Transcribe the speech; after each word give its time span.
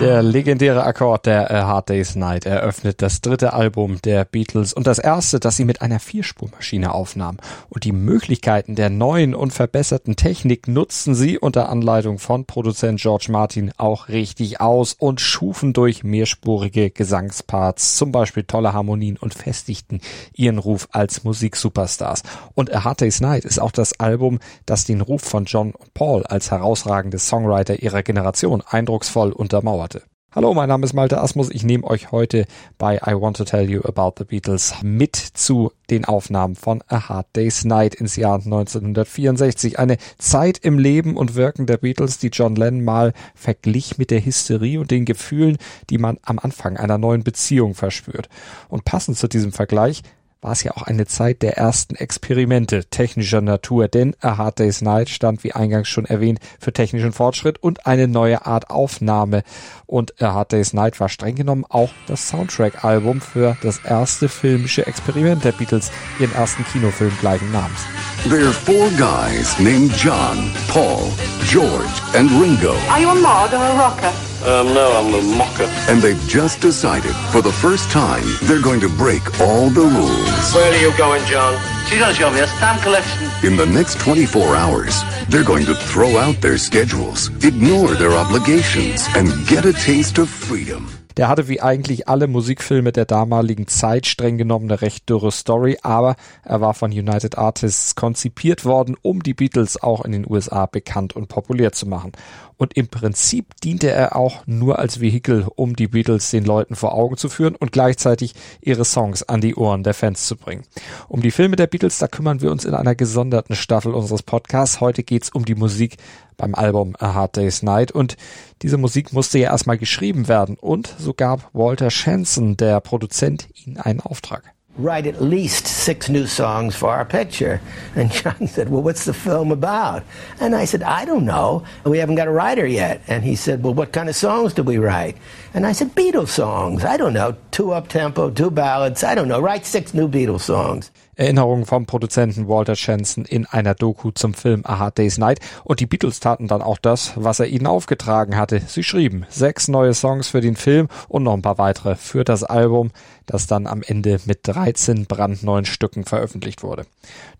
Der 0.00 0.22
legendäre 0.22 0.84
Akkord 0.84 1.26
der 1.26 1.50
A 1.50 1.66
Hard 1.66 1.88
Day's 1.90 2.14
Night 2.14 2.46
eröffnet 2.46 3.02
das 3.02 3.20
dritte 3.20 3.52
Album 3.52 4.00
der 4.04 4.24
Beatles 4.24 4.72
und 4.72 4.86
das 4.86 5.00
erste, 5.00 5.40
das 5.40 5.56
sie 5.56 5.64
mit 5.64 5.82
einer 5.82 5.98
Vierspurmaschine 5.98 6.94
aufnahmen. 6.94 7.38
Und 7.68 7.82
die 7.82 7.90
Möglichkeiten 7.90 8.76
der 8.76 8.90
neuen 8.90 9.34
und 9.34 9.52
verbesserten 9.52 10.14
Technik 10.14 10.68
nutzten 10.68 11.16
sie 11.16 11.36
unter 11.36 11.68
Anleitung 11.68 12.20
von 12.20 12.44
Produzent 12.44 13.00
George 13.00 13.26
Martin 13.30 13.72
auch 13.76 14.06
richtig 14.08 14.60
aus 14.60 14.92
und 14.92 15.20
schufen 15.20 15.72
durch 15.72 16.04
mehrspurige 16.04 16.90
Gesangsparts 16.90 17.96
zum 17.96 18.12
Beispiel 18.12 18.44
tolle 18.44 18.72
Harmonien 18.72 19.16
und 19.16 19.34
festigten 19.34 20.00
ihren 20.32 20.58
Ruf 20.58 20.86
als 20.92 21.24
Musiksuperstars. 21.24 22.22
Und 22.54 22.72
A 22.72 22.84
Hard 22.84 23.00
Day's 23.00 23.20
Night 23.20 23.44
ist 23.44 23.58
auch 23.58 23.72
das 23.72 23.98
Album, 23.98 24.38
das 24.64 24.84
den 24.84 25.00
Ruf 25.00 25.22
von 25.22 25.46
John 25.46 25.74
Paul 25.92 26.24
als 26.24 26.52
herausragende 26.52 27.18
Songwriter 27.18 27.82
ihrer 27.82 28.04
Generation 28.04 28.62
eindrucksvoll 28.64 29.32
untermauert. 29.32 29.87
Hallo, 30.30 30.52
mein 30.52 30.68
Name 30.68 30.84
ist 30.84 30.92
Malte 30.92 31.22
Asmus. 31.22 31.48
Ich 31.50 31.64
nehme 31.64 31.84
euch 31.84 32.12
heute 32.12 32.44
bei 32.76 32.96
I 32.96 33.14
Want 33.14 33.38
to 33.38 33.44
Tell 33.44 33.70
You 33.70 33.80
About 33.84 34.16
the 34.18 34.24
Beatles 34.24 34.74
mit 34.82 35.16
zu 35.16 35.72
den 35.88 36.04
Aufnahmen 36.04 36.54
von 36.54 36.84
A 36.86 37.08
Hard 37.08 37.28
Day's 37.34 37.64
Night 37.64 37.94
ins 37.94 38.16
Jahr 38.16 38.34
1964. 38.34 39.78
Eine 39.78 39.96
Zeit 40.18 40.58
im 40.58 40.78
Leben 40.78 41.16
und 41.16 41.34
Wirken 41.34 41.64
der 41.64 41.78
Beatles, 41.78 42.18
die 42.18 42.28
John 42.28 42.56
Lennon 42.56 42.84
mal 42.84 43.14
verglich 43.34 43.96
mit 43.96 44.10
der 44.10 44.22
Hysterie 44.22 44.76
und 44.76 44.90
den 44.90 45.06
Gefühlen, 45.06 45.56
die 45.88 45.96
man 45.96 46.18
am 46.20 46.38
Anfang 46.38 46.76
einer 46.76 46.98
neuen 46.98 47.24
Beziehung 47.24 47.74
verspürt. 47.74 48.28
Und 48.68 48.84
passend 48.84 49.16
zu 49.16 49.28
diesem 49.28 49.52
Vergleich 49.52 50.02
war 50.40 50.52
es 50.52 50.62
ja 50.62 50.72
auch 50.72 50.82
eine 50.82 51.06
Zeit 51.06 51.42
der 51.42 51.56
ersten 51.56 51.96
Experimente 51.96 52.84
technischer 52.84 53.40
Natur, 53.40 53.88
denn 53.88 54.14
A 54.20 54.36
Hard 54.36 54.60
Day's 54.60 54.82
Night 54.82 55.08
stand, 55.08 55.42
wie 55.42 55.52
eingangs 55.52 55.88
schon 55.88 56.04
erwähnt, 56.04 56.38
für 56.60 56.72
technischen 56.72 57.12
Fortschritt 57.12 57.62
und 57.62 57.86
eine 57.86 58.06
neue 58.06 58.46
Art 58.46 58.70
Aufnahme. 58.70 59.42
Und 59.86 60.20
A 60.22 60.34
Hard 60.34 60.52
Day's 60.52 60.72
Night 60.72 61.00
war 61.00 61.08
streng 61.08 61.34
genommen 61.34 61.64
auch 61.68 61.90
das 62.06 62.28
Soundtrack-Album 62.28 63.20
für 63.20 63.56
das 63.62 63.78
erste 63.84 64.28
filmische 64.28 64.86
Experiment 64.86 65.44
der 65.44 65.52
Beatles, 65.52 65.90
ihren 66.20 66.34
ersten 66.34 66.64
Kinofilm 66.64 67.12
gleichen 67.20 67.50
Namens. 67.50 67.80
There 68.28 68.46
are 68.46 68.52
four 68.52 68.90
guys 68.98 69.58
named 69.58 69.92
John, 69.96 70.52
Paul, 70.68 71.10
George, 71.46 71.88
and 72.14 72.30
Ringo. 72.30 72.74
Are 72.90 73.00
you 73.00 73.08
a 73.08 73.14
mod 73.14 73.52
or 73.52 73.62
a 73.62 73.76
rocker? 73.76 74.27
Um, 74.44 74.72
no, 74.72 74.92
I'm 74.92 75.12
a 75.14 75.36
mocker. 75.36 75.64
And 75.90 76.00
they've 76.00 76.20
just 76.28 76.60
decided, 76.60 77.14
for 77.32 77.42
the 77.42 77.52
first 77.52 77.90
time, 77.90 78.24
they're 78.42 78.62
going 78.62 78.80
to 78.80 78.88
break 78.88 79.40
all 79.40 79.68
the 79.68 79.82
rules. 79.82 80.54
Where 80.54 80.72
are 80.72 80.80
you 80.80 80.96
going, 80.96 81.24
John? 81.26 81.58
She's 81.88 81.98
gonna 81.98 82.14
show 82.14 82.30
me 82.30 82.40
a 82.40 82.46
stamp 82.46 82.80
collection. 82.82 83.28
In 83.42 83.56
the 83.56 83.66
next 83.66 83.98
24 83.98 84.54
hours, 84.54 85.02
they're 85.28 85.42
going 85.42 85.66
to 85.66 85.74
throw 85.74 86.18
out 86.18 86.40
their 86.40 86.56
schedules, 86.58 87.28
ignore 87.44 87.94
their 87.94 88.12
obligations, 88.12 89.06
and 89.16 89.46
get 89.48 89.64
a 89.64 89.72
taste 89.72 90.18
of 90.18 90.28
freedom. 90.28 90.88
Der 91.18 91.26
hatte 91.26 91.48
wie 91.48 91.60
eigentlich 91.60 92.06
alle 92.06 92.28
Musikfilme 92.28 92.92
der 92.92 93.04
damaligen 93.04 93.66
Zeit 93.66 94.06
streng 94.06 94.38
genommen 94.38 94.70
eine 94.70 94.82
recht 94.82 95.10
dürre 95.10 95.32
Story, 95.32 95.76
aber 95.82 96.14
er 96.44 96.60
war 96.60 96.74
von 96.74 96.92
United 96.92 97.36
Artists 97.36 97.96
konzipiert 97.96 98.64
worden, 98.64 98.96
um 99.02 99.24
die 99.24 99.34
Beatles 99.34 99.82
auch 99.82 100.04
in 100.04 100.12
den 100.12 100.30
USA 100.30 100.66
bekannt 100.66 101.16
und 101.16 101.26
populär 101.26 101.72
zu 101.72 101.86
machen. 101.86 102.12
Und 102.56 102.76
im 102.76 102.86
Prinzip 102.86 103.46
diente 103.64 103.90
er 103.90 104.14
auch 104.14 104.46
nur 104.46 104.78
als 104.78 105.00
Vehikel, 105.00 105.46
um 105.56 105.74
die 105.74 105.88
Beatles 105.88 106.30
den 106.30 106.44
Leuten 106.44 106.76
vor 106.76 106.94
Augen 106.94 107.16
zu 107.16 107.28
führen 107.28 107.56
und 107.56 107.72
gleichzeitig 107.72 108.34
ihre 108.60 108.84
Songs 108.84 109.24
an 109.24 109.40
die 109.40 109.56
Ohren 109.56 109.82
der 109.82 109.94
Fans 109.94 110.24
zu 110.24 110.36
bringen. 110.36 110.62
Um 111.08 111.20
die 111.20 111.32
Filme 111.32 111.56
der 111.56 111.66
Beatles, 111.66 111.98
da 111.98 112.06
kümmern 112.06 112.42
wir 112.42 112.52
uns 112.52 112.64
in 112.64 112.74
einer 112.74 112.94
gesonderten 112.94 113.56
Staffel 113.56 113.92
unseres 113.92 114.22
Podcasts. 114.22 114.80
Heute 114.80 115.02
geht's 115.02 115.30
um 115.30 115.44
die 115.44 115.56
Musik 115.56 115.96
beim 116.38 116.54
Album 116.54 116.94
A 116.98 117.12
Hard 117.14 117.36
Day's 117.36 117.62
Night 117.62 117.92
und 117.92 118.16
diese 118.62 118.78
Musik 118.78 119.12
musste 119.12 119.38
ja 119.38 119.50
erstmal 119.50 119.76
geschrieben 119.76 120.28
werden 120.28 120.56
und 120.58 120.94
so 120.98 121.07
gab 121.14 121.48
Walter 121.52 121.90
Shanson, 121.90 122.56
der 122.56 122.80
Produzent, 122.80 123.48
ihnen 123.54 123.78
einen 123.78 124.00
Auftrag. 124.00 124.42
Write 124.80 125.08
at 125.08 125.20
least 125.20 125.66
six 125.66 126.08
new 126.08 126.24
songs 126.24 126.76
for 126.76 126.90
our 126.90 127.04
picture. 127.04 127.60
And 127.96 128.12
John 128.12 128.46
said, 128.46 128.68
Well, 128.70 128.82
what's 128.82 129.06
the 129.06 129.12
film 129.12 129.50
about? 129.50 130.04
And 130.38 130.54
I 130.54 130.66
said, 130.66 130.84
I 130.84 131.04
don't 131.04 131.24
know. 131.24 131.64
We 131.84 131.98
haven't 131.98 132.14
got 132.14 132.28
a 132.28 132.30
writer 132.30 132.64
yet. 132.64 133.02
And 133.08 133.24
he 133.24 133.34
said, 133.34 133.64
Well, 133.64 133.74
what 133.74 133.92
kind 133.92 134.08
of 134.08 134.14
songs 134.14 134.54
do 134.54 134.62
we 134.62 134.78
write? 134.78 135.16
And 135.52 135.66
I 135.66 135.72
said, 135.72 135.96
Beatles 135.96 136.28
songs. 136.28 136.84
I 136.84 136.96
don't 136.96 137.12
know. 137.12 137.34
Two 137.50 137.72
up 137.72 137.88
tempo, 137.88 138.30
two 138.30 138.52
ballads. 138.52 139.02
I 139.02 139.16
don't 139.16 139.26
know. 139.26 139.40
Write 139.40 139.66
six 139.66 139.94
new 139.94 140.06
Beatles 140.08 140.42
songs. 140.42 140.92
Erinnerungen 141.18 141.66
vom 141.66 141.84
Produzenten 141.84 142.48
Walter 142.48 142.76
Shanson 142.76 143.24
in 143.24 143.44
einer 143.44 143.74
Doku 143.74 144.12
zum 144.12 144.34
Film 144.34 144.62
A 144.64 144.78
Hard 144.78 144.98
Day's 144.98 145.18
Night. 145.18 145.40
Und 145.64 145.80
die 145.80 145.86
Beatles 145.86 146.20
taten 146.20 146.46
dann 146.46 146.62
auch 146.62 146.78
das, 146.78 147.12
was 147.16 147.40
er 147.40 147.46
ihnen 147.46 147.66
aufgetragen 147.66 148.36
hatte. 148.36 148.60
Sie 148.66 148.84
schrieben 148.84 149.26
sechs 149.28 149.66
neue 149.66 149.94
Songs 149.94 150.28
für 150.28 150.40
den 150.40 150.54
Film 150.54 150.88
und 151.08 151.24
noch 151.24 151.34
ein 151.34 151.42
paar 151.42 151.58
weitere 151.58 151.96
für 151.96 152.22
das 152.22 152.44
Album, 152.44 152.92
das 153.26 153.48
dann 153.48 153.66
am 153.66 153.82
Ende 153.82 154.20
mit 154.26 154.40
13 154.44 155.06
brandneuen 155.06 155.64
Stücken 155.64 156.04
veröffentlicht 156.04 156.62
wurde. 156.62 156.86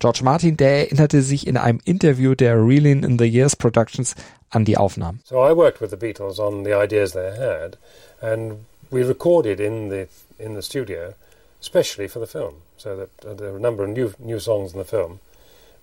George 0.01 0.21
Martin, 0.25 0.57
der 0.57 0.81
erinnerte 0.81 1.23
sich 1.23 1.47
in 1.47 1.57
einem 1.57 1.81
Interview 1.85 2.35
der 2.35 2.57
Reeling 2.57 3.05
in 3.05 3.17
the 3.17 3.27
Years 3.27 3.55
Productions 3.55 4.17
an 4.51 4.65
die 4.65 4.77
Aufnahmen. 4.77 5.21
So 5.25 5.37
I 5.37 5.55
worked 5.55 5.81
with 5.81 5.91
the 5.91 5.97
Beatles 5.97 6.41
on 6.41 6.65
the 6.65 6.75
ideas 6.75 7.13
they 7.13 7.31
had, 7.31 7.79
and 8.21 8.55
we 8.91 9.07
recorded 9.07 9.61
in 9.61 9.89
the 9.89 10.09
in 10.39 10.55
the 10.55 10.63
studio, 10.63 11.15
especially 11.61 12.09
for 12.09 12.21
the 12.21 12.27
film. 12.27 12.55
So 12.79 12.97
that 12.97 13.11
uh, 13.27 13.35
there 13.35 13.53
are 13.53 13.57
a 13.57 13.61
number 13.61 13.85
of 13.85 13.91
new 13.91 14.15
new 14.19 14.39
songs 14.39 14.73
in 14.73 14.79
the 14.79 14.85
film, 14.85 15.21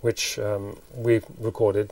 which 0.01 0.39
um, 0.39 0.77
we 0.95 1.21
recorded 1.39 1.91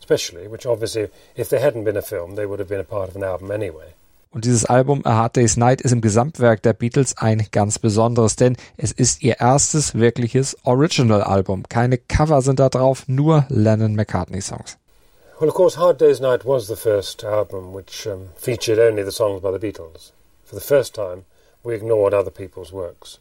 specially. 0.00 0.48
Which 0.48 0.66
obviously, 0.66 1.08
if 1.36 1.48
there 1.48 1.60
hadn't 1.60 1.84
been 1.84 1.96
a 1.96 2.02
film, 2.02 2.34
they 2.34 2.46
would 2.46 2.58
have 2.58 2.68
been 2.68 2.80
a 2.80 2.84
part 2.84 3.08
of 3.08 3.16
an 3.16 3.24
album 3.24 3.50
anyway. 3.50 3.94
Und 4.34 4.46
dieses 4.46 4.64
Album 4.64 5.02
A 5.04 5.14
Hard 5.14 5.36
Day's 5.36 5.58
Night 5.58 5.82
ist 5.82 5.92
im 5.92 6.00
Gesamtwerk 6.00 6.62
der 6.62 6.72
Beatles 6.72 7.18
ein 7.18 7.46
ganz 7.52 7.78
besonderes, 7.78 8.34
denn 8.34 8.56
es 8.78 8.90
ist 8.90 9.22
ihr 9.22 9.40
erstes 9.40 9.94
wirkliches 9.94 10.56
Original-Album. 10.64 11.64
Keine 11.68 11.98
Cover 11.98 12.40
sind 12.40 12.58
da 12.58 12.70
drauf, 12.70 13.04
nur 13.08 13.44
Lennon-McCartney-Songs. 13.50 14.78
Well, 15.38 15.50
of 15.50 15.54
course, 15.54 15.76
Hard 15.76 16.00
Day's 16.00 16.20
Night 16.20 16.46
was 16.46 16.66
the 16.66 16.76
first 16.76 17.24
album 17.24 17.74
which 17.74 18.06
um, 18.06 18.30
featured 18.36 18.78
only 18.78 19.04
the 19.04 19.12
songs 19.12 19.42
by 19.42 19.50
the 19.50 19.58
Beatles. 19.58 20.12
For 20.44 20.56
the 20.56 20.64
first 20.64 20.94
time, 20.94 21.24
we 21.62 21.74
ignored 21.74 22.14
other 22.14 22.30
people's 22.30 22.72
works. 22.72 23.18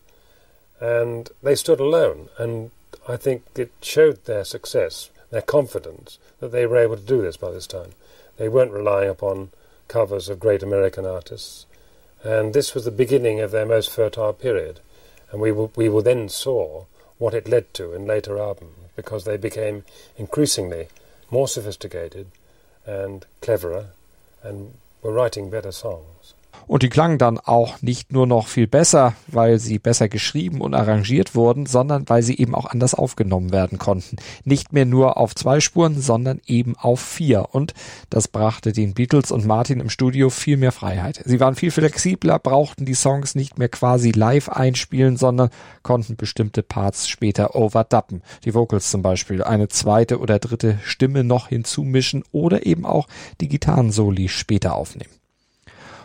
And 0.81 1.29
they 1.43 1.55
stood 1.55 1.79
alone, 1.79 2.29
and 2.37 2.71
I 3.07 3.15
think 3.15 3.43
it 3.55 3.71
showed 3.81 4.25
their 4.25 4.43
success, 4.43 5.11
their 5.29 5.41
confidence, 5.41 6.17
that 6.39 6.51
they 6.51 6.65
were 6.65 6.77
able 6.77 6.97
to 6.97 7.01
do 7.01 7.21
this 7.21 7.37
by 7.37 7.51
this 7.51 7.67
time. 7.67 7.91
They 8.37 8.49
weren't 8.49 8.71
relying 8.71 9.09
upon 9.09 9.51
covers 9.87 10.27
of 10.27 10.39
great 10.39 10.63
American 10.63 11.05
artists. 11.05 11.67
And 12.23 12.53
this 12.53 12.73
was 12.73 12.85
the 12.85 12.91
beginning 12.91 13.39
of 13.39 13.51
their 13.51 13.65
most 13.65 13.91
fertile 13.91 14.33
period. 14.33 14.79
And 15.31 15.39
we, 15.39 15.51
we 15.51 15.87
will 15.87 16.01
then 16.01 16.29
saw 16.29 16.85
what 17.19 17.33
it 17.33 17.47
led 17.47 17.73
to 17.75 17.93
in 17.93 18.07
later 18.07 18.39
albums 18.39 18.75
because 18.95 19.23
they 19.23 19.37
became 19.37 19.83
increasingly 20.17 20.87
more 21.29 21.47
sophisticated 21.47 22.27
and 22.85 23.25
cleverer 23.41 23.87
and 24.43 24.73
were 25.01 25.11
writing 25.11 25.49
better 25.49 25.71
songs. 25.71 26.33
Und 26.67 26.83
die 26.83 26.89
klangen 26.89 27.17
dann 27.17 27.37
auch 27.37 27.81
nicht 27.81 28.11
nur 28.11 28.27
noch 28.27 28.47
viel 28.47 28.67
besser, 28.67 29.13
weil 29.27 29.59
sie 29.59 29.79
besser 29.79 30.07
geschrieben 30.09 30.61
und 30.61 30.73
arrangiert 30.73 31.35
wurden, 31.35 31.65
sondern 31.65 32.07
weil 32.07 32.23
sie 32.23 32.37
eben 32.37 32.55
auch 32.55 32.65
anders 32.65 32.93
aufgenommen 32.93 33.51
werden 33.51 33.77
konnten. 33.77 34.17
Nicht 34.45 34.71
mehr 34.73 34.85
nur 34.85 35.17
auf 35.17 35.35
zwei 35.35 35.59
Spuren, 35.59 35.99
sondern 36.01 36.39
eben 36.45 36.75
auf 36.77 37.01
vier. 37.01 37.49
Und 37.51 37.73
das 38.09 38.27
brachte 38.27 38.71
den 38.71 38.93
Beatles 38.93 39.31
und 39.31 39.45
Martin 39.45 39.79
im 39.79 39.89
Studio 39.89 40.29
viel 40.29 40.57
mehr 40.57 40.71
Freiheit. 40.71 41.21
Sie 41.25 41.39
waren 41.39 41.55
viel 41.55 41.71
flexibler, 41.71 42.39
brauchten 42.39 42.85
die 42.85 42.93
Songs 42.93 43.35
nicht 43.35 43.57
mehr 43.57 43.69
quasi 43.69 44.11
live 44.11 44.49
einspielen, 44.49 45.17
sondern 45.17 45.49
konnten 45.83 46.15
bestimmte 46.15 46.63
Parts 46.63 47.07
später 47.07 47.55
overduppen. 47.55 48.21
Die 48.45 48.53
Vocals 48.53 48.91
zum 48.91 49.01
Beispiel, 49.01 49.43
eine 49.43 49.67
zweite 49.67 50.19
oder 50.19 50.39
dritte 50.39 50.79
Stimme 50.83 51.23
noch 51.23 51.49
hinzumischen 51.49 52.23
oder 52.31 52.65
eben 52.65 52.85
auch 52.85 53.07
die 53.41 53.47
Gitarrensoli 53.47 54.29
später 54.29 54.75
aufnehmen. 54.75 55.20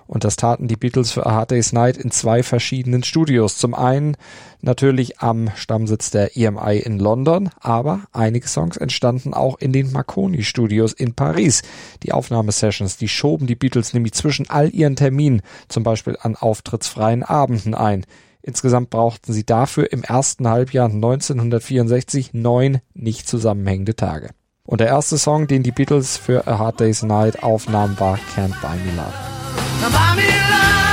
Und 0.06 0.24
das 0.24 0.36
taten 0.36 0.68
die 0.68 0.76
Beatles 0.76 1.12
für 1.12 1.26
A 1.26 1.32
Hard 1.32 1.50
Day's 1.50 1.72
Night 1.72 1.96
in 1.96 2.10
zwei 2.10 2.42
verschiedenen 2.42 3.02
Studios. 3.02 3.58
Zum 3.58 3.74
einen 3.74 4.16
natürlich 4.60 5.20
am 5.20 5.50
Stammsitz 5.54 6.10
der 6.10 6.36
EMI 6.36 6.78
in 6.78 6.98
London, 6.98 7.50
aber 7.60 8.02
einige 8.12 8.46
Songs 8.46 8.76
entstanden 8.76 9.34
auch 9.34 9.58
in 9.58 9.72
den 9.72 9.92
Marconi 9.92 10.42
Studios 10.42 10.92
in 10.92 11.14
Paris. 11.14 11.62
Die 12.02 12.12
Aufnahmesessions, 12.12 12.96
die 12.96 13.08
schoben 13.08 13.46
die 13.46 13.56
Beatles 13.56 13.94
nämlich 13.94 14.12
zwischen 14.12 14.48
all 14.48 14.70
ihren 14.70 14.96
Terminen, 14.96 15.42
zum 15.68 15.82
Beispiel 15.82 16.16
an 16.20 16.36
auftrittsfreien 16.36 17.22
Abenden 17.22 17.74
ein. 17.74 18.04
Insgesamt 18.42 18.90
brauchten 18.90 19.32
sie 19.32 19.44
dafür 19.44 19.92
im 19.92 20.04
ersten 20.04 20.48
Halbjahr 20.48 20.88
1964 20.88 22.32
neun 22.32 22.78
nicht 22.94 23.26
zusammenhängende 23.26 23.96
Tage. 23.96 24.30
Und 24.64 24.80
der 24.80 24.88
erste 24.88 25.18
Song, 25.18 25.48
den 25.48 25.64
die 25.64 25.72
Beatles 25.72 26.16
für 26.16 26.46
A 26.46 26.58
Hard 26.58 26.80
Day's 26.80 27.02
Night 27.02 27.42
aufnahmen, 27.42 27.98
war 27.98 28.18
Can't 28.34 28.60
Buy 28.60 28.76
Me 28.84 28.96
Love. 28.96 29.35
I'm 29.58 30.18
in 30.18 30.50
love. 30.50 30.85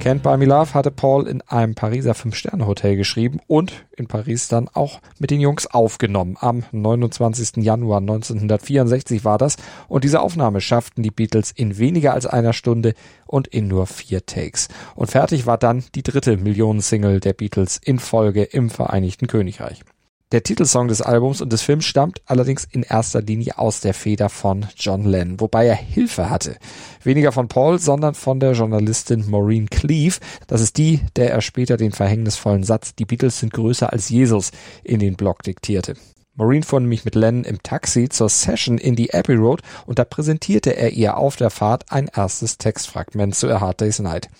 Can't 0.00 0.20
Buy 0.20 0.38
Me 0.38 0.46
Love 0.46 0.72
hatte 0.72 0.90
Paul 0.90 1.28
in 1.28 1.42
einem 1.42 1.74
Pariser 1.74 2.14
Fünf-Sterne-Hotel 2.14 2.96
geschrieben 2.96 3.38
und 3.46 3.84
in 3.94 4.06
Paris 4.06 4.48
dann 4.48 4.66
auch 4.72 4.98
mit 5.18 5.30
den 5.30 5.42
Jungs 5.42 5.66
aufgenommen. 5.66 6.38
Am 6.40 6.64
29. 6.72 7.58
Januar 7.58 7.98
1964 7.98 9.26
war 9.26 9.36
das 9.36 9.56
und 9.88 10.04
diese 10.04 10.22
Aufnahme 10.22 10.62
schafften 10.62 11.02
die 11.02 11.10
Beatles 11.10 11.50
in 11.50 11.76
weniger 11.76 12.14
als 12.14 12.24
einer 12.24 12.54
Stunde 12.54 12.94
und 13.26 13.46
in 13.48 13.68
nur 13.68 13.86
vier 13.86 14.24
Takes. 14.24 14.68
Und 14.94 15.10
fertig 15.10 15.44
war 15.44 15.58
dann 15.58 15.84
die 15.94 16.02
dritte 16.02 16.38
Millionensingle 16.38 17.20
der 17.20 17.34
Beatles 17.34 17.76
in 17.76 17.98
Folge 17.98 18.44
im 18.44 18.70
Vereinigten 18.70 19.26
Königreich. 19.26 19.84
Der 20.32 20.44
Titelsong 20.44 20.86
des 20.86 21.02
Albums 21.02 21.40
und 21.40 21.52
des 21.52 21.62
Films 21.62 21.84
stammt 21.84 22.22
allerdings 22.24 22.64
in 22.70 22.84
erster 22.84 23.20
Linie 23.20 23.58
aus 23.58 23.80
der 23.80 23.94
Feder 23.94 24.28
von 24.28 24.66
John 24.76 25.04
Lennon, 25.04 25.40
wobei 25.40 25.66
er 25.66 25.74
Hilfe 25.74 26.30
hatte. 26.30 26.56
Weniger 27.02 27.32
von 27.32 27.48
Paul, 27.48 27.80
sondern 27.80 28.14
von 28.14 28.38
der 28.38 28.52
Journalistin 28.52 29.28
Maureen 29.28 29.68
Cleave. 29.68 30.18
Das 30.46 30.60
ist 30.60 30.78
die, 30.78 31.00
der 31.16 31.32
er 31.32 31.40
später 31.40 31.76
den 31.76 31.90
verhängnisvollen 31.90 32.62
Satz, 32.62 32.94
die 32.94 33.06
Beatles 33.06 33.40
sind 33.40 33.52
größer 33.52 33.92
als 33.92 34.08
Jesus, 34.08 34.52
in 34.84 35.00
den 35.00 35.16
Blog 35.16 35.42
diktierte. 35.42 35.96
Maureen 36.40 36.62
fuhr 36.62 36.80
nämlich 36.80 37.04
mit 37.04 37.16
Lennon 37.16 37.44
im 37.44 37.62
Taxi 37.62 38.08
zur 38.08 38.30
Session 38.30 38.78
in 38.78 38.96
die 38.96 39.12
Abbey 39.12 39.34
Road 39.34 39.60
und 39.84 39.98
da 39.98 40.04
präsentierte 40.06 40.74
er 40.74 40.88
ihr 40.88 41.18
auf 41.18 41.36
der 41.36 41.50
Fahrt 41.50 41.92
ein 41.92 42.08
erstes 42.08 42.56
Textfragment 42.56 43.34
zu 43.34 43.50
A 43.50 43.60
Hard 43.60 43.82
Day's 43.82 43.98
Night. 43.98 44.30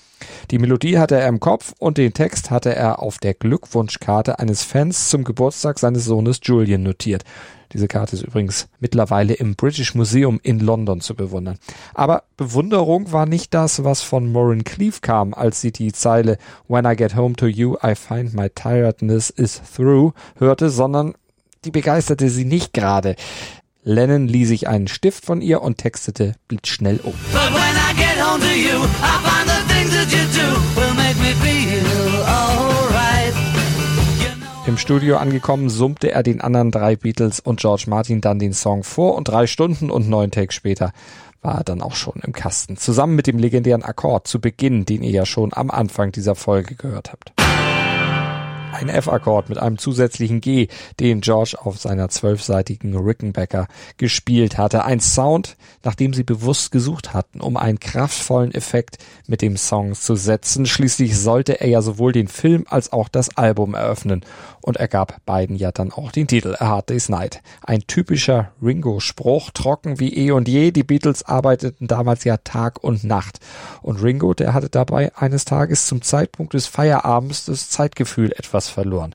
Die 0.50 0.58
Melodie 0.58 0.98
hatte 0.98 1.16
er 1.16 1.28
im 1.28 1.40
Kopf 1.40 1.74
und 1.78 1.98
den 1.98 2.14
Text 2.14 2.50
hatte 2.50 2.74
er 2.74 3.02
auf 3.02 3.18
der 3.18 3.34
Glückwunschkarte 3.34 4.38
eines 4.38 4.62
Fans 4.62 5.10
zum 5.10 5.24
Geburtstag 5.24 5.78
seines 5.78 6.06
Sohnes 6.06 6.40
Julian 6.42 6.82
notiert. 6.82 7.24
Diese 7.72 7.86
Karte 7.86 8.16
ist 8.16 8.22
übrigens 8.22 8.68
mittlerweile 8.80 9.34
im 9.34 9.54
British 9.54 9.94
Museum 9.94 10.40
in 10.42 10.58
London 10.58 11.00
zu 11.00 11.14
bewundern. 11.14 11.58
Aber 11.94 12.24
Bewunderung 12.36 13.12
war 13.12 13.26
nicht 13.26 13.54
das, 13.54 13.84
was 13.84 14.02
von 14.02 14.32
Maureen 14.32 14.64
Cleave 14.64 14.98
kam, 15.02 15.34
als 15.34 15.60
sie 15.60 15.70
die 15.70 15.92
Zeile 15.92 16.38
When 16.66 16.84
I 16.84 16.96
get 16.96 17.14
home 17.14 17.36
to 17.36 17.46
you, 17.46 17.76
I 17.82 17.94
find 17.94 18.34
my 18.34 18.48
tiredness 18.48 19.30
is 19.30 19.60
through 19.62 20.14
hörte, 20.38 20.70
sondern 20.70 21.14
die 21.64 21.70
begeisterte 21.70 22.30
sie 22.30 22.44
nicht 22.44 22.72
gerade. 22.72 23.16
Lennon 23.82 24.28
lieh 24.28 24.44
sich 24.44 24.68
einen 24.68 24.88
Stift 24.88 25.24
von 25.24 25.40
ihr 25.40 25.62
und 25.62 25.78
textete 25.78 26.34
blitzschnell 26.48 27.00
um. 27.02 27.14
Im 34.66 34.78
Studio 34.78 35.16
angekommen, 35.16 35.70
summte 35.70 36.12
er 36.12 36.22
den 36.22 36.40
anderen 36.40 36.70
drei 36.70 36.96
Beatles 36.96 37.40
und 37.40 37.60
George 37.60 37.84
Martin 37.88 38.20
dann 38.20 38.38
den 38.38 38.52
Song 38.52 38.84
vor 38.84 39.14
und 39.14 39.28
drei 39.28 39.46
Stunden 39.46 39.90
und 39.90 40.08
neun 40.08 40.30
Takes 40.30 40.54
später 40.54 40.92
war 41.42 41.58
er 41.58 41.64
dann 41.64 41.80
auch 41.80 41.94
schon 41.94 42.20
im 42.22 42.34
Kasten. 42.34 42.76
Zusammen 42.76 43.16
mit 43.16 43.26
dem 43.26 43.38
legendären 43.38 43.82
Akkord 43.82 44.28
zu 44.28 44.40
Beginn, 44.40 44.84
den 44.84 45.02
ihr 45.02 45.10
ja 45.10 45.26
schon 45.26 45.54
am 45.54 45.70
Anfang 45.70 46.12
dieser 46.12 46.34
Folge 46.34 46.74
gehört 46.74 47.12
habt 47.12 47.32
ein 48.80 48.88
F-Akkord 48.88 49.48
mit 49.48 49.58
einem 49.58 49.78
zusätzlichen 49.78 50.40
G, 50.40 50.68
den 50.98 51.20
George 51.20 51.56
auf 51.60 51.78
seiner 51.78 52.08
zwölfseitigen 52.08 52.96
Rickenbacker 52.96 53.68
gespielt 53.96 54.58
hatte. 54.58 54.84
Ein 54.84 55.00
Sound, 55.00 55.56
nach 55.84 55.94
dem 55.94 56.12
sie 56.12 56.24
bewusst 56.24 56.72
gesucht 56.72 57.12
hatten, 57.12 57.40
um 57.40 57.56
einen 57.56 57.80
kraftvollen 57.80 58.52
Effekt 58.52 58.98
mit 59.26 59.42
dem 59.42 59.56
Song 59.56 59.94
zu 59.94 60.16
setzen. 60.16 60.66
Schließlich 60.66 61.18
sollte 61.18 61.60
er 61.60 61.68
ja 61.68 61.82
sowohl 61.82 62.12
den 62.12 62.28
Film 62.28 62.64
als 62.68 62.92
auch 62.92 63.08
das 63.08 63.36
Album 63.36 63.74
eröffnen. 63.74 64.24
Und 64.62 64.76
er 64.76 64.88
gab 64.88 65.24
beiden 65.24 65.56
ja 65.56 65.72
dann 65.72 65.92
auch 65.92 66.12
den 66.12 66.26
Titel 66.26 66.54
A 66.58 66.66
Hard 66.66 66.90
Day's 66.90 67.08
Night. 67.08 67.42
Ein 67.62 67.86
typischer 67.86 68.52
Ringo-Spruch, 68.62 69.50
trocken 69.50 70.00
wie 70.00 70.14
eh 70.14 70.32
und 70.32 70.48
je. 70.48 70.70
Die 70.70 70.82
Beatles 70.82 71.22
arbeiteten 71.22 71.86
damals 71.86 72.24
ja 72.24 72.36
Tag 72.38 72.82
und 72.82 73.04
Nacht. 73.04 73.40
Und 73.82 74.02
Ringo, 74.02 74.34
der 74.34 74.54
hatte 74.54 74.68
dabei 74.68 75.14
eines 75.16 75.44
Tages 75.44 75.86
zum 75.86 76.02
Zeitpunkt 76.02 76.54
des 76.54 76.66
Feierabends 76.66 77.46
das 77.46 77.70
Zeitgefühl 77.70 78.32
etwas 78.32 78.68
verloren. 78.70 79.12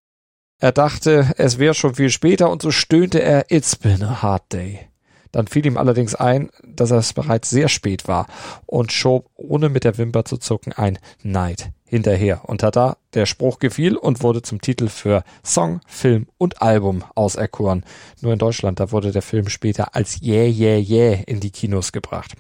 Er 0.62 0.72
dachte, 0.72 1.34
es 1.38 1.60
wäre 1.60 1.74
schon 1.74 1.96
viel 1.96 2.10
später 2.10 2.50
und 2.50 2.62
so 2.62 2.72
stöhnte 2.72 3.22
er, 3.22 3.52
It's 3.52 3.76
been 3.76 4.04
a 4.04 4.22
hard 4.22 4.52
day. 4.54 4.90
Dann 5.36 5.48
fiel 5.48 5.66
ihm 5.66 5.76
allerdings 5.76 6.16
ein, 6.16 6.50
dass 6.64 6.92
es 6.92 7.12
bereits 7.12 7.50
sehr 7.50 7.68
spät 7.68 8.08
war 8.08 8.26
und 8.66 8.94
schob, 8.94 9.30
ohne 9.36 9.68
mit 9.68 9.84
der 9.84 9.98
Wimper 9.98 10.24
zu 10.24 10.38
zucken, 10.38 10.72
ein 10.72 10.98
Night 11.24 11.72
hinterher. 11.84 12.48
Und 12.48 12.62
tada, 12.62 12.96
der 13.14 13.26
Spruch 13.26 13.60
gefiel 13.60 13.98
und 13.98 14.24
wurde 14.24 14.44
zum 14.44 14.62
Titel 14.62 14.88
für 14.88 15.26
Song, 15.44 15.82
Film 15.88 16.28
und 16.38 16.62
Album 16.62 17.04
auserkoren. 17.16 17.84
Nur 18.22 18.32
in 18.32 18.40
Deutschland, 18.40 18.80
da 18.80 18.94
wurde 18.94 19.12
der 19.12 19.22
Film 19.22 19.50
später 19.50 19.94
als 19.94 20.22
Yeah, 20.22 20.48
Yeah, 20.48 20.80
Yeah 20.80 21.24
in 21.28 21.42
die 21.42 21.52
Kinos 21.52 21.92
gebracht. 21.92 22.36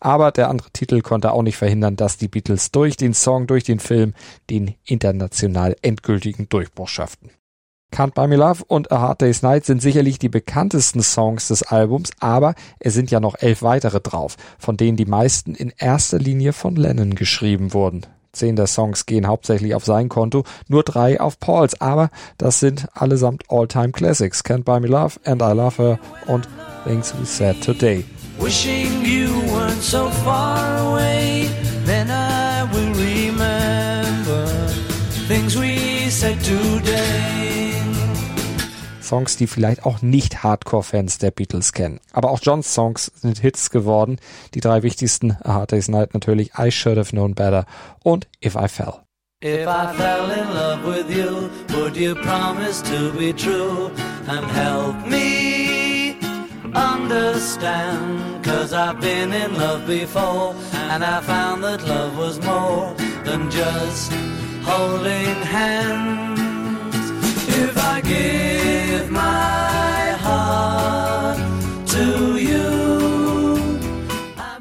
Aber 0.00 0.32
der 0.32 0.48
andere 0.48 0.70
Titel 0.70 1.02
konnte 1.02 1.32
auch 1.32 1.42
nicht 1.42 1.58
verhindern, 1.58 1.96
dass 1.96 2.16
die 2.16 2.28
Beatles 2.28 2.70
durch 2.70 2.96
den 2.96 3.12
Song, 3.12 3.46
durch 3.46 3.64
den 3.64 3.78
Film 3.78 4.14
den 4.48 4.74
international 4.86 5.76
endgültigen 5.82 6.48
Durchbruch 6.48 6.88
schafften. 6.88 7.28
Can't 7.92 8.14
Buy 8.14 8.28
Me 8.28 8.36
Love 8.36 8.64
und 8.66 8.92
A 8.92 9.00
Hard 9.00 9.22
Day's 9.22 9.42
Night 9.42 9.64
sind 9.64 9.80
sicherlich 9.82 10.18
die 10.18 10.28
bekanntesten 10.28 11.02
Songs 11.02 11.48
des 11.48 11.62
Albums, 11.62 12.10
aber 12.20 12.54
es 12.78 12.94
sind 12.94 13.10
ja 13.10 13.18
noch 13.18 13.36
elf 13.38 13.62
weitere 13.62 14.00
drauf, 14.00 14.36
von 14.58 14.76
denen 14.76 14.96
die 14.96 15.06
meisten 15.06 15.54
in 15.54 15.72
erster 15.76 16.18
Linie 16.18 16.52
von 16.52 16.76
Lennon 16.76 17.14
geschrieben 17.14 17.72
wurden. 17.72 18.02
Zehn 18.32 18.56
der 18.56 18.66
Songs 18.66 19.06
gehen 19.06 19.26
hauptsächlich 19.26 19.74
auf 19.74 19.84
sein 19.84 20.08
Konto, 20.08 20.44
nur 20.68 20.84
drei 20.84 21.20
auf 21.20 21.40
Pauls, 21.40 21.80
aber 21.80 22.10
das 22.36 22.60
sind 22.60 22.86
allesamt 22.94 23.44
All-Time 23.48 23.90
Classics. 23.90 24.44
Can't 24.44 24.64
Buy 24.64 24.80
Me 24.80 24.86
Love 24.86 25.18
and 25.24 25.42
I 25.42 25.52
Love 25.52 25.82
Her 25.82 25.98
und 26.26 26.48
Things 26.84 27.14
We 27.18 27.24
Said 27.24 27.60
Today. 27.62 28.04
Wishing 28.38 29.04
you 29.04 29.28
weren't 29.52 29.82
so 29.82 30.08
far 30.24 30.78
away, 30.78 31.48
then 31.84 32.08
I 32.08 32.62
will 32.72 32.92
remember 32.94 34.46
things 35.26 35.56
we 35.58 36.08
said 36.10 36.38
today. 36.44 36.97
Songs, 39.08 39.36
die 39.36 39.46
vielleicht 39.46 39.84
auch 39.84 40.02
nicht 40.02 40.42
Hardcore-Fans 40.42 41.18
der 41.18 41.30
Beatles 41.30 41.72
kennen. 41.72 42.00
Aber 42.12 42.30
auch 42.30 42.40
Johns 42.42 42.72
Songs 42.72 43.10
sind 43.14 43.38
Hits 43.38 43.70
geworden. 43.70 44.18
Die 44.54 44.60
drei 44.60 44.82
wichtigsten, 44.82 45.36
A 45.42 45.54
Hard 45.54 45.72
Day's 45.72 45.88
Night 45.88 46.14
natürlich, 46.14 46.52
I 46.58 46.70
Should 46.70 46.98
Have 46.98 47.10
Known 47.10 47.34
Better 47.34 47.64
und 48.04 48.28
If 48.44 48.54
I 48.54 48.68
Fell. 48.68 48.94
If 49.40 49.68
I 49.68 49.94
fell 49.96 50.30
in 50.32 50.52
love 50.52 50.84
with 50.84 51.16
you, 51.16 51.48
would 51.76 51.96
you 51.96 52.16
promise 52.16 52.82
to 52.82 53.12
be 53.12 53.32
true 53.32 53.88
and 54.26 54.44
help 54.46 55.06
me 55.06 56.18
understand? 56.74 58.44
Cause 58.44 58.72
I've 58.72 59.00
been 59.00 59.32
in 59.32 59.54
love 59.54 59.86
before 59.86 60.56
and 60.90 61.04
I 61.04 61.20
found 61.20 61.62
that 61.62 61.86
love 61.86 62.18
was 62.18 62.40
more 62.42 62.92
than 63.24 63.48
just 63.48 64.12
holding 64.64 65.36
hands. 65.44 66.27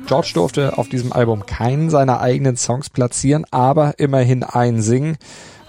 George 0.08 0.32
durfte 0.34 0.77
auf 0.77 0.88
diesem 0.88 1.12
Album 1.12 1.46
keinen 1.46 1.89
seiner 1.89 2.22
eigenen 2.22 2.56
Songs 2.56 2.89
platzieren, 2.89 3.46
aber 3.51 4.00
immerhin 4.00 4.44
einen 4.44 4.82
singen. 4.82 5.18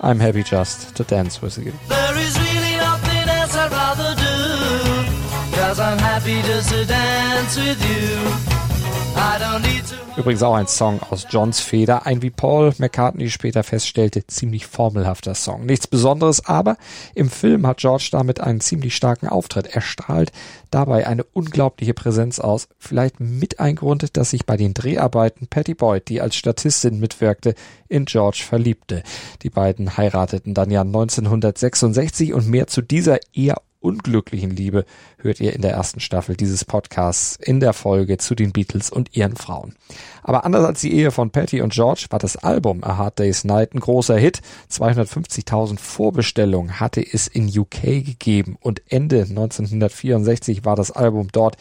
I'm 0.00 0.20
happy 0.20 0.44
just 0.48 0.94
to 0.94 1.02
dance 1.02 1.42
with 1.42 1.58
you. 1.58 1.72
There 1.88 2.16
is 2.16 2.38
really 2.38 2.76
nothing 2.76 3.28
else 3.28 3.56
I'd 3.56 3.72
rather 3.72 4.14
do. 4.14 5.56
Cause 5.56 5.80
I'm 5.80 5.98
happy 5.98 6.40
just 6.42 6.70
to 6.70 6.84
dance 6.84 7.56
with 7.56 7.82
you. 7.82 8.67
Übrigens 10.18 10.42
auch 10.42 10.54
ein 10.54 10.66
Song 10.66 11.00
aus 11.10 11.28
Johns 11.30 11.60
Feder, 11.60 12.04
ein 12.04 12.22
wie 12.22 12.30
Paul 12.30 12.72
McCartney 12.78 13.30
später 13.30 13.62
feststellte, 13.62 14.26
ziemlich 14.26 14.66
formelhafter 14.66 15.36
Song. 15.36 15.64
Nichts 15.64 15.86
Besonderes, 15.86 16.44
aber 16.44 16.76
im 17.14 17.30
Film 17.30 17.64
hat 17.66 17.78
George 17.78 18.08
damit 18.10 18.40
einen 18.40 18.60
ziemlich 18.60 18.96
starken 18.96 19.28
Auftritt. 19.28 19.68
Er 19.68 19.80
strahlt 19.80 20.32
dabei 20.72 21.06
eine 21.06 21.22
unglaubliche 21.22 21.94
Präsenz 21.94 22.40
aus. 22.40 22.66
Vielleicht 22.78 23.20
mit 23.20 23.60
ein 23.60 23.76
Grund, 23.76 24.16
dass 24.16 24.30
sich 24.30 24.44
bei 24.44 24.56
den 24.56 24.74
Dreharbeiten 24.74 25.46
Patty 25.46 25.74
Boyd, 25.74 26.08
die 26.08 26.20
als 26.20 26.34
Statistin 26.34 26.98
mitwirkte, 26.98 27.54
in 27.88 28.04
George 28.04 28.42
verliebte. 28.44 29.04
Die 29.42 29.50
beiden 29.50 29.96
heirateten 29.96 30.52
dann 30.52 30.72
ja 30.72 30.80
1966 30.80 32.34
und 32.34 32.48
mehr 32.48 32.66
zu 32.66 32.82
dieser 32.82 33.20
eher 33.32 33.62
unglücklichen 33.88 34.50
Liebe 34.50 34.84
hört 35.16 35.40
ihr 35.40 35.54
in 35.54 35.62
der 35.62 35.72
ersten 35.72 36.00
Staffel 36.00 36.36
dieses 36.36 36.66
Podcasts 36.66 37.36
in 37.36 37.58
der 37.58 37.72
Folge 37.72 38.18
zu 38.18 38.34
den 38.34 38.52
Beatles 38.52 38.90
und 38.90 39.16
ihren 39.16 39.34
Frauen. 39.34 39.74
Aber 40.22 40.44
anders 40.44 40.66
als 40.66 40.82
die 40.82 40.92
Ehe 40.92 41.10
von 41.10 41.30
Patty 41.30 41.62
und 41.62 41.72
George 41.72 42.06
war 42.10 42.18
das 42.18 42.36
Album 42.36 42.84
A 42.84 42.98
Hard 42.98 43.18
Day's 43.18 43.44
Night 43.44 43.74
ein 43.74 43.80
großer 43.80 44.18
Hit. 44.18 44.42
250.000 44.70 45.78
Vorbestellungen 45.78 46.78
hatte 46.80 47.00
es 47.00 47.28
in 47.28 47.48
UK 47.48 48.04
gegeben 48.04 48.58
und 48.60 48.82
Ende 48.88 49.22
1964 49.22 50.66
war 50.66 50.76
das 50.76 50.90
Album 50.90 51.28
dort 51.32 51.56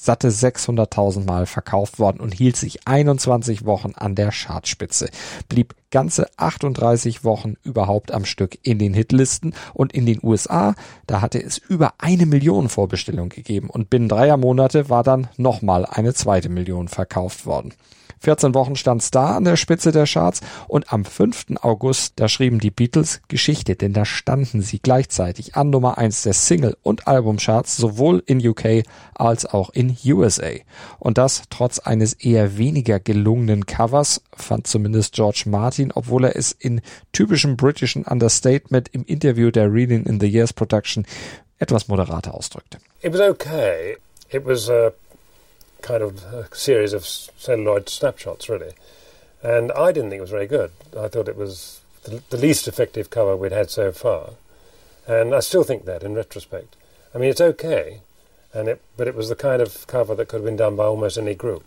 satte 0.00 0.28
600.000 0.28 1.26
Mal 1.26 1.44
verkauft 1.44 1.98
worden 1.98 2.20
und 2.20 2.32
hielt 2.32 2.56
sich 2.56 2.86
21 2.86 3.66
Wochen 3.66 3.92
an 3.94 4.14
der 4.14 4.30
Chartspitze, 4.30 5.10
blieb 5.48 5.74
ganze 5.90 6.26
38 6.38 7.22
Wochen 7.22 7.54
überhaupt 7.64 8.10
am 8.10 8.24
Stück 8.24 8.58
in 8.62 8.78
den 8.78 8.94
Hitlisten 8.94 9.54
und 9.74 9.92
in 9.92 10.06
den 10.06 10.20
USA, 10.22 10.74
da 11.06 11.20
hatte 11.20 11.42
es 11.42 11.58
über 11.58 11.94
eine 11.98 12.24
Million 12.24 12.70
Vorbestellungen 12.70 13.28
gegeben 13.28 13.68
und 13.68 13.90
binnen 13.90 14.08
dreier 14.08 14.38
Monate 14.38 14.88
war 14.88 15.02
dann 15.02 15.28
nochmal 15.36 15.84
eine 15.84 16.14
zweite 16.14 16.48
Million 16.48 16.88
verkauft 16.88 17.44
worden. 17.44 17.74
14 18.20 18.54
Wochen 18.54 18.76
stand 18.76 19.02
Star 19.02 19.36
an 19.36 19.44
der 19.44 19.56
Spitze 19.56 19.92
der 19.92 20.04
Charts 20.04 20.40
und 20.68 20.92
am 20.92 21.06
5. 21.06 21.46
August, 21.62 22.14
da 22.16 22.28
schrieben 22.28 22.58
die 22.58 22.70
Beatles 22.70 23.22
Geschichte, 23.28 23.76
denn 23.76 23.94
da 23.94 24.04
standen 24.04 24.60
sie 24.60 24.78
gleichzeitig 24.78 25.54
an 25.56 25.70
Nummer 25.70 25.96
1 25.96 26.22
der 26.24 26.34
Single- 26.34 26.76
und 26.82 27.08
Albumcharts 27.08 27.78
sowohl 27.78 28.22
in 28.26 28.46
UK 28.46 28.84
als 29.14 29.46
auch 29.46 29.70
in 29.70 29.96
USA. 30.04 30.50
Und 30.98 31.16
das 31.16 31.44
trotz 31.48 31.78
eines 31.78 32.12
eher 32.12 32.58
weniger 32.58 33.00
gelungenen 33.00 33.64
Covers, 33.64 34.22
fand 34.36 34.66
zumindest 34.66 35.14
George 35.14 35.44
Martin, 35.46 35.90
obwohl 35.92 36.24
er 36.24 36.36
es 36.36 36.52
in 36.52 36.82
typischem 37.12 37.56
britischen 37.56 38.04
Understatement 38.04 38.88
im 38.92 39.04
Interview 39.04 39.50
der 39.50 39.72
Reading 39.72 40.04
in 40.04 40.20
the 40.20 40.28
Years 40.28 40.52
Production 40.52 41.06
etwas 41.58 41.88
moderater 41.88 42.34
ausdrückte. 42.34 42.78
It 43.00 43.14
was 43.14 43.20
okay. 43.20 43.96
It 44.28 44.44
was 44.44 44.68
uh 44.68 44.90
kind 45.82 46.02
of 46.02 46.48
series 46.52 46.92
of 46.92 47.06
celluloid 47.06 47.88
snapshots, 47.88 48.48
really. 48.48 48.72
And 49.42 49.72
I 49.72 49.92
didn't 49.92 50.10
think 50.10 50.18
it 50.18 50.22
was 50.22 50.30
very 50.30 50.46
good. 50.46 50.70
I 50.98 51.08
thought 51.08 51.28
it 51.28 51.36
was 51.36 51.80
the, 52.04 52.22
the 52.30 52.36
least 52.36 52.68
effective 52.68 53.10
cover 53.10 53.36
we'd 53.36 53.52
had 53.52 53.70
so 53.70 53.92
far. 53.92 54.30
And 55.06 55.34
I 55.34 55.40
still 55.40 55.64
think 55.64 55.84
that 55.86 56.02
in 56.02 56.14
retrospect. 56.14 56.76
I 57.14 57.18
mean, 57.18 57.30
it's 57.30 57.40
okay, 57.40 58.00
and 58.52 58.68
it, 58.68 58.80
but 58.96 59.08
it 59.08 59.14
was 59.14 59.28
the 59.28 59.36
kind 59.36 59.60
of 59.60 59.86
cover 59.86 60.14
that 60.14 60.28
could 60.28 60.38
have 60.38 60.44
been 60.44 60.56
done 60.56 60.76
by 60.76 60.84
almost 60.84 61.18
any 61.18 61.34
group. 61.34 61.64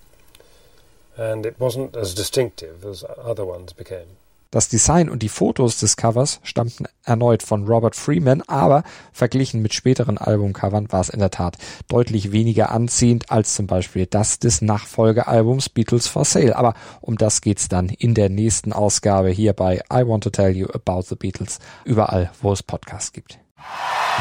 And 1.18 1.46
it 1.46 1.60
wasn't 1.60 1.96
as 1.96 2.14
distinctive 2.14 2.86
as 2.86 3.04
other 3.18 3.46
ones 3.46 3.74
became. 3.74 4.18
Das 4.54 4.70
Design 4.70 5.10
und 5.10 5.24
die 5.24 5.30
Fotos 5.30 5.80
des 5.80 5.98
Covers 5.98 6.40
stammten 6.44 6.86
erneut 7.04 7.42
von 7.42 7.66
Robert 7.66 7.96
Freeman, 7.96 8.44
aber 8.44 8.84
verglichen 9.12 9.64
mit 9.64 9.74
späteren 9.74 10.20
Albumcovern 10.20 10.92
war 10.92 11.02
es 11.02 11.10
in 11.10 11.20
der 11.20 11.32
Tat 11.32 11.58
deutlich 11.88 12.32
weniger 12.32 12.70
anziehend 12.70 13.32
als 13.32 13.56
zum 13.56 13.66
Beispiel 13.66 14.06
das 14.06 14.38
des 14.38 14.62
Nachfolgealbums 14.62 15.70
Beatles 15.70 16.06
for 16.06 16.24
Sale. 16.24 16.56
Aber 16.56 16.76
um 17.02 17.18
das 17.18 17.42
geht's 17.42 17.68
dann 17.68 17.90
in 17.90 18.14
der 18.14 18.30
nächsten 18.30 18.74
Ausgabe 18.74 19.32
hier 19.32 19.54
bei 19.54 19.82
I 19.92 20.08
Want 20.08 20.24
to 20.24 20.30
Tell 20.30 20.56
You 20.56 20.68
About 20.68 21.08
the 21.10 21.16
Beatles, 21.16 21.58
überall, 21.84 22.30
wo 22.40 22.54
es 22.54 22.62
Podcasts 22.62 23.12
gibt. 23.12 23.40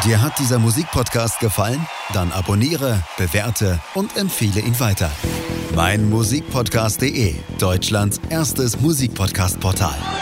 Dir 0.03 0.23
hat 0.23 0.39
dieser 0.39 0.59
Musikpodcast 0.59 1.41
gefallen? 1.41 1.87
Dann 2.15 2.33
abonniere, 2.33 3.03
bewerte 3.19 3.81
und 3.93 4.17
empfehle 4.17 4.61
ihn 4.61 4.81
weiter. 4.81 5.11
Mein 5.75 6.09
Musikpodcast.de, 6.09 7.35
Deutschlands 7.59 8.19
erstes 8.31 8.81
Musikpodcast-Portal. 8.81 10.22